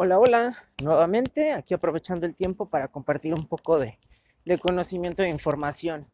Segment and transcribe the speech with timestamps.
[0.00, 3.98] Hola, hola, nuevamente aquí aprovechando el tiempo para compartir un poco de,
[4.60, 6.06] conocimiento e información.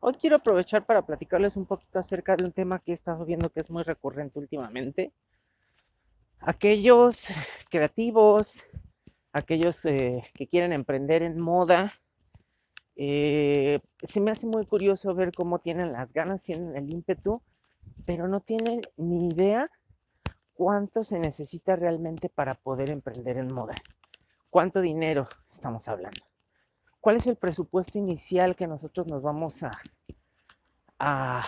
[0.00, 3.48] Hoy quiero aprovechar para platicarles un poquito acerca de un tema que he estado viendo
[3.50, 5.12] que es muy recurrente últimamente.
[6.40, 7.28] Aquellos
[7.70, 8.64] creativos,
[9.32, 11.92] aquellos que quieren emprender en moda,
[12.96, 17.40] eh, se me hace muy curioso ver cómo tienen las ganas, tienen el ímpetu,
[18.04, 19.70] pero no tienen ni idea
[20.56, 23.74] cuánto se necesita realmente para poder emprender en moda.
[24.50, 26.22] ¿Cuánto dinero estamos hablando?
[27.00, 29.78] ¿Cuál es el presupuesto inicial que nosotros nos vamos a,
[30.98, 31.44] a,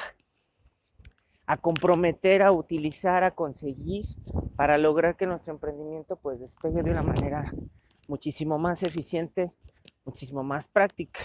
[1.60, 4.04] comprometer, a utilizar, a conseguir
[4.56, 7.50] para lograr que nuestro emprendimiento pues despegue de una manera
[8.06, 9.54] muchísimo más eficiente,
[10.04, 11.20] muchísimo más práctica?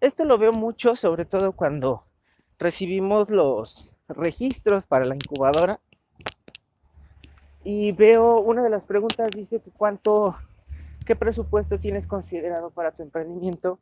[0.00, 2.06] Esto lo veo mucho, sobre todo cuando
[2.58, 5.80] recibimos los registros para la incubadora
[7.64, 10.34] y veo una de las preguntas dice que cuánto,
[11.06, 13.78] qué presupuesto tienes considerado para tu emprendimiento.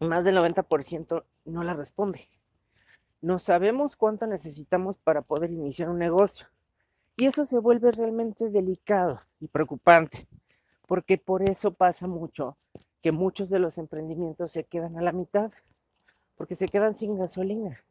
[0.00, 2.28] Más del 90% no la responde.
[3.20, 6.46] No sabemos cuánto necesitamos para poder iniciar un negocio.
[7.16, 10.28] Y eso se vuelve realmente delicado y preocupante,
[10.86, 12.56] porque por eso pasa mucho
[13.02, 15.50] que muchos de los emprendimientos se quedan a la mitad,
[16.36, 17.82] porque se quedan sin gasolina.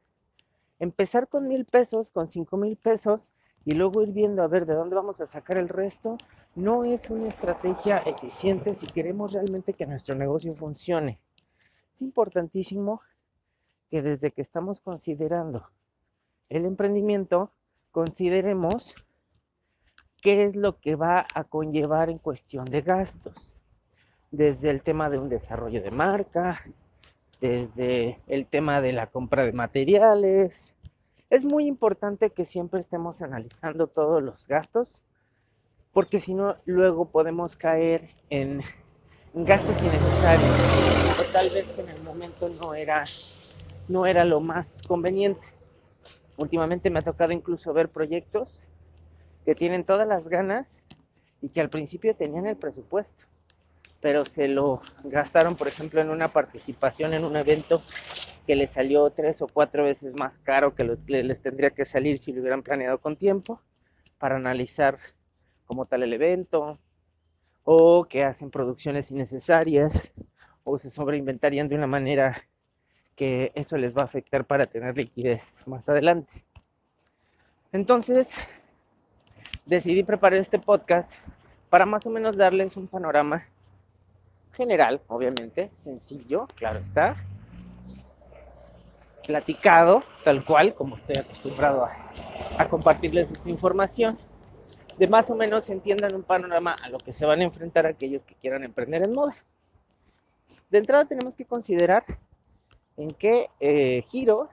[0.79, 3.33] Empezar con mil pesos, con cinco mil pesos,
[3.67, 6.17] y luego ir viendo a ver de dónde vamos a sacar el resto,
[6.55, 11.19] no es una estrategia eficiente si queremos realmente que nuestro negocio funcione.
[11.93, 13.01] Es importantísimo
[13.89, 15.69] que desde que estamos considerando
[16.47, 17.51] el emprendimiento,
[17.91, 18.95] consideremos
[20.21, 23.57] qué es lo que va a conllevar en cuestión de gastos.
[24.31, 26.61] Desde el tema de un desarrollo de marca,
[27.41, 30.76] desde el tema de la compra de materiales,
[31.29, 35.03] es muy importante que siempre estemos analizando todos los gastos,
[35.91, 38.61] porque si no, luego podemos caer en
[39.33, 43.03] gastos innecesarios, o tal vez que en el momento no era,
[43.87, 45.47] no era lo más conveniente.
[46.37, 48.65] Últimamente me ha tocado incluso ver proyectos
[49.43, 50.81] que tienen todas las ganas
[51.41, 53.23] y que al principio tenían el presupuesto,
[54.01, 57.81] pero se lo gastaron, por ejemplo, en una participación en un evento
[58.45, 62.31] que les salió tres o cuatro veces más caro que les tendría que salir si
[62.31, 63.61] lo hubieran planeado con tiempo
[64.17, 64.97] para analizar
[65.65, 66.79] como tal el evento
[67.63, 70.13] o que hacen producciones innecesarias
[70.63, 72.41] o se sobreinventarían de una manera
[73.15, 76.45] que eso les va a afectar para tener liquidez más adelante.
[77.73, 78.31] Entonces,
[79.65, 81.13] decidí preparar este podcast
[81.69, 83.45] para más o menos darles un panorama
[84.51, 87.15] general, obviamente, sencillo, claro está,
[89.27, 94.17] platicado, tal cual, como estoy acostumbrado a, compartirles esta información,
[94.97, 98.23] de más o menos entiendan un panorama a lo que se van a enfrentar aquellos
[98.23, 99.35] que quieran emprender en moda.
[100.71, 102.03] De entrada tenemos que considerar
[102.95, 104.49] en qué eh, giro,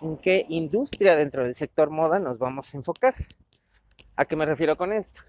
[0.00, 3.14] en qué industria dentro del sector moda nos vamos a enfocar.
[4.16, 5.20] ¿A qué me refiero con esto?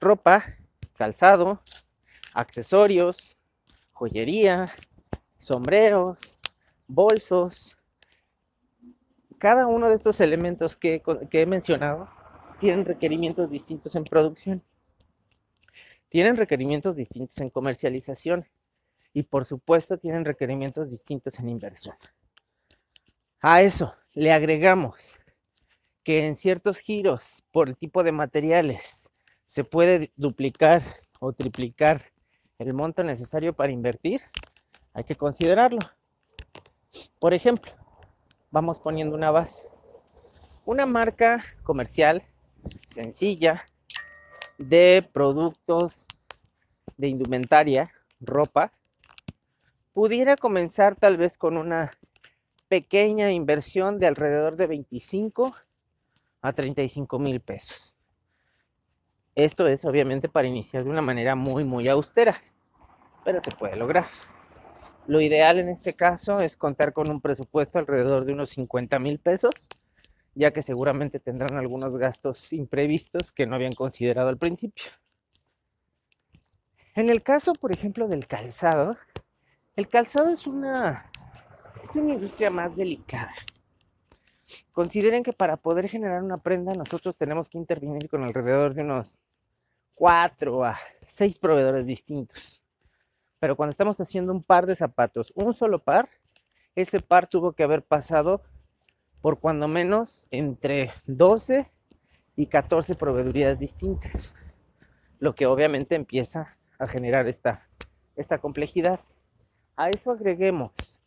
[0.00, 0.42] Ropa,
[0.94, 1.60] calzado,
[2.34, 3.36] accesorios,
[3.92, 4.70] joyería,
[5.36, 6.38] sombreros,
[6.86, 7.76] bolsos.
[9.38, 12.08] Cada uno de estos elementos que, he mencionado
[12.60, 14.62] tienen requerimientos distintos en producción,
[16.08, 18.46] tienen requerimientos distintos en comercialización
[19.12, 21.96] y por supuesto tienen requerimientos distintos en inversión.
[23.40, 25.16] A eso le agregamos
[26.04, 29.10] que en ciertos giros por el tipo de materiales
[29.44, 30.82] se puede duplicar
[31.18, 32.11] o triplicar
[32.62, 34.20] el monto necesario para invertir,
[34.94, 35.80] hay que considerarlo.
[37.18, 37.72] Por ejemplo,
[38.50, 39.62] vamos poniendo una base.
[40.64, 42.22] Una marca comercial
[42.86, 43.64] sencilla
[44.58, 46.06] de productos
[46.96, 47.90] de indumentaria,
[48.20, 48.72] ropa,
[49.92, 51.92] pudiera comenzar tal vez con una
[52.68, 55.54] pequeña inversión de alrededor de 25
[56.40, 57.94] a 35 mil pesos.
[59.34, 62.36] Esto es obviamente para iniciar de una manera muy, muy austera,
[63.24, 64.06] pero se puede lograr.
[65.06, 69.18] Lo ideal en este caso es contar con un presupuesto alrededor de unos 50 mil
[69.18, 69.68] pesos,
[70.34, 74.84] ya que seguramente tendrán algunos gastos imprevistos que no habían considerado al principio.
[76.94, 78.96] En el caso, por ejemplo, del calzado,
[79.74, 81.10] el calzado es una,
[81.82, 83.34] es una industria más delicada.
[84.72, 89.18] Consideren que para poder generar una prenda nosotros tenemos que intervenir con alrededor de unos
[89.94, 92.61] 4 a 6 proveedores distintos.
[93.42, 96.08] Pero cuando estamos haciendo un par de zapatos, un solo par,
[96.76, 98.40] ese par tuvo que haber pasado
[99.20, 101.68] por cuando menos entre 12
[102.36, 104.36] y 14 proveedurías distintas,
[105.18, 107.66] lo que obviamente empieza a generar esta,
[108.14, 109.00] esta complejidad.
[109.74, 111.02] A eso agreguemos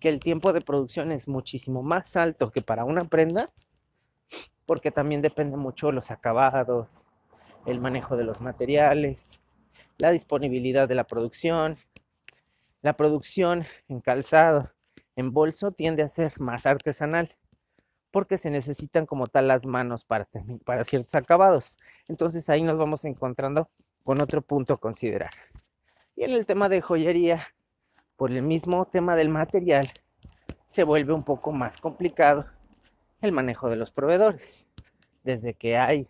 [0.00, 3.50] que el tiempo de producción es muchísimo más alto que para una prenda,
[4.66, 7.04] porque también depende mucho de los acabados,
[7.66, 9.40] el manejo de los materiales,
[9.98, 11.76] la disponibilidad de la producción.
[12.80, 14.72] La producción en calzado,
[15.16, 17.36] en bolso, tiende a ser más artesanal
[18.10, 20.28] porque se necesitan como tal las manos para,
[20.64, 21.78] para ciertos acabados.
[22.06, 23.68] Entonces ahí nos vamos encontrando
[24.04, 25.30] con otro punto a considerar.
[26.16, 27.42] Y en el tema de joyería,
[28.16, 29.92] por el mismo tema del material,
[30.64, 32.46] se vuelve un poco más complicado
[33.20, 34.68] el manejo de los proveedores.
[35.22, 36.08] Desde que hay,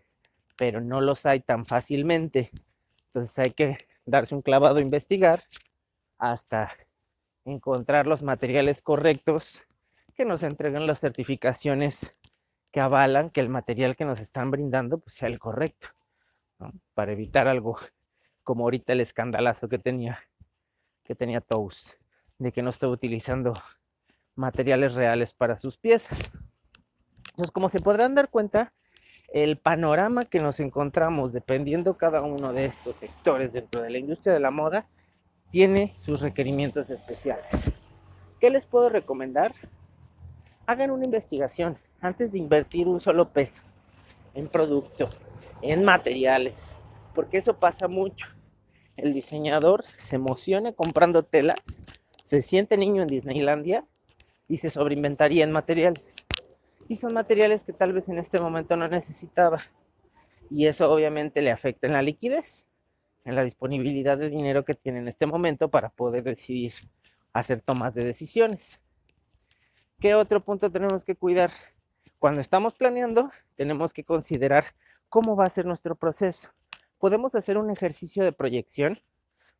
[0.56, 2.50] pero no los hay tan fácilmente.
[3.08, 5.42] Entonces hay que darse un clavado investigar
[6.18, 6.70] hasta
[7.44, 9.66] encontrar los materiales correctos
[10.14, 12.18] que nos entreguen las certificaciones
[12.70, 15.88] que avalan que el material que nos están brindando pues, sea el correcto,
[16.94, 17.78] para evitar algo
[18.42, 20.18] como ahorita el escandalazo que tenía,
[21.04, 21.98] que tenía Tous,
[22.38, 23.54] de que no estaba utilizando
[24.34, 26.30] materiales reales para sus piezas.
[27.30, 28.74] Entonces, como se podrán dar cuenta,
[29.28, 34.32] el panorama que nos encontramos dependiendo cada uno de estos sectores dentro de la industria
[34.32, 34.86] de la moda
[35.50, 37.70] tiene sus requerimientos especiales.
[38.40, 39.54] ¿Qué les puedo recomendar?
[40.66, 43.62] Hagan una investigación antes de invertir un solo peso
[44.34, 45.08] en producto,
[45.62, 46.54] en materiales,
[47.14, 48.28] porque eso pasa mucho
[48.98, 51.60] el diseñador se emociona comprando telas,
[52.24, 53.86] se siente niño en Disneylandia
[54.48, 56.17] y se sobreinventaría en materiales.
[56.88, 59.60] Y son materiales que tal vez en este momento no necesitaba.
[60.50, 62.66] Y eso obviamente le afecta en la liquidez,
[63.24, 66.72] en la disponibilidad de dinero que tiene en este momento para poder decidir
[67.32, 68.80] hacer tomas de decisiones.
[70.00, 71.50] ¿Qué otro punto tenemos que cuidar?
[72.18, 74.64] Cuando estamos planeando, tenemos que considerar
[75.08, 76.50] cómo va a ser nuestro proceso
[76.98, 79.00] podemos hacer un ejercicio de proyección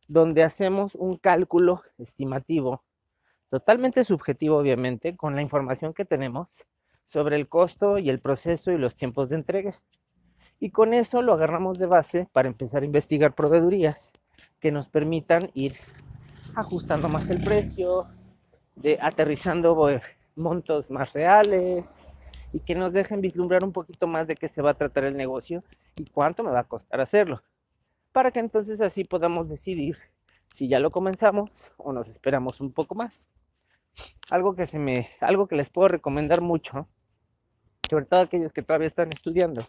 [0.07, 2.83] donde hacemos un cálculo estimativo,
[3.49, 6.65] totalmente subjetivo obviamente, con la información que tenemos
[7.09, 9.73] sobre el costo y el proceso y los tiempos de entrega.
[10.59, 14.13] Y con eso lo agarramos de base para empezar a investigar proveedurías
[14.59, 15.75] que nos permitan ir
[16.53, 18.05] ajustando más el precio,
[18.75, 19.99] de aterrizando
[20.35, 22.05] montos más reales,
[22.53, 25.17] y que nos dejen vislumbrar un poquito más de qué se va a tratar el
[25.17, 25.63] negocio
[25.95, 27.41] y cuánto me va a costar hacerlo.
[28.11, 29.97] Para que entonces así podamos decidir
[30.53, 33.27] si ya lo comenzamos o nos esperamos un poco más.
[34.29, 36.87] Algo que se me algo que les puedo recomendar mucho,
[37.89, 39.65] sobre todo aquellos que todavía están estudiando,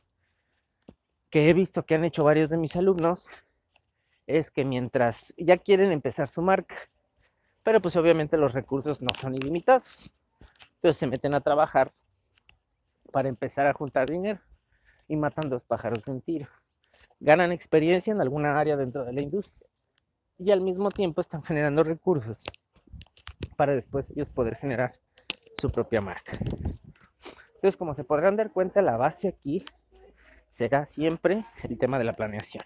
[1.31, 3.31] que he visto que han hecho varios de mis alumnos,
[4.27, 6.77] es que mientras ya quieren empezar su marca,
[7.63, 10.13] pero pues obviamente los recursos no son ilimitados.
[10.77, 11.93] Entonces se meten a trabajar
[13.13, 14.41] para empezar a juntar dinero
[15.09, 16.49] y matan dos pájaros de un tiro.
[17.19, 19.69] Ganan experiencia en alguna área dentro de la industria
[20.39, 22.45] y al mismo tiempo están generando recursos
[23.57, 24.93] para después ellos poder generar
[25.61, 26.39] su propia marca.
[27.61, 29.67] Entonces, como se podrán dar cuenta, la base aquí
[30.49, 32.65] será siempre el tema de la planeación.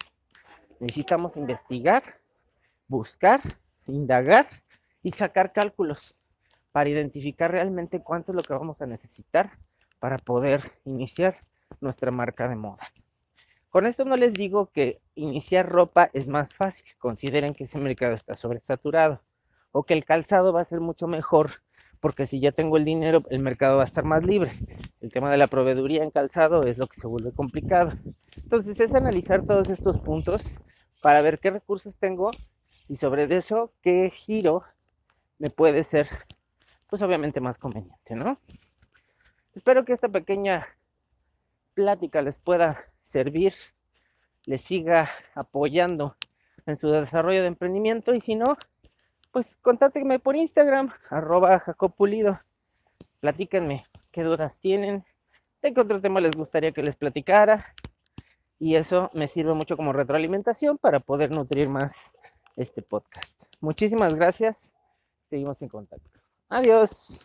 [0.79, 2.01] Necesitamos investigar,
[2.87, 3.41] buscar,
[3.87, 4.47] indagar
[5.03, 6.15] y sacar cálculos
[6.71, 9.49] para identificar realmente cuánto es lo que vamos a necesitar
[9.99, 11.35] para poder iniciar
[11.81, 12.87] nuestra marca de moda.
[13.71, 18.13] Con esto no les digo que iniciar ropa es más fácil, consideren que ese mercado
[18.13, 19.21] está sobresaturado
[19.73, 21.51] o que el calzado va a ser mucho mejor
[21.99, 24.59] porque si ya tengo el dinero el mercado va a estar más libre.
[25.01, 27.93] El tema de la proveeduría en calzado es lo que se vuelve complicado.
[28.37, 30.55] Entonces es analizar todos estos puntos
[31.01, 32.31] para ver qué recursos tengo
[32.87, 34.61] y sobre eso qué giro
[35.37, 36.07] me puede ser
[36.87, 38.39] pues obviamente más conveniente, ¿no?
[39.53, 40.67] Espero que esta pequeña
[41.73, 43.53] plática les pueda servir,
[44.45, 46.15] les siga apoyando
[46.65, 48.57] en su desarrollo de emprendimiento y si no,
[49.35, 52.39] pues contáctenme por Instagram, arroba jacopulido.
[53.19, 55.03] Platíquenme qué dudas tienen,
[55.61, 57.75] de qué otro tema les gustaría que les platicara.
[58.59, 62.15] Y eso me sirve mucho como retroalimentación para poder nutrir más
[62.55, 63.47] este podcast.
[63.59, 64.73] Muchísimas gracias.
[65.29, 66.17] Seguimos en contacto.
[66.47, 67.19] Adiós.